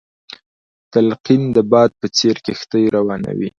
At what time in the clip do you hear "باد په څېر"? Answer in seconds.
1.71-2.35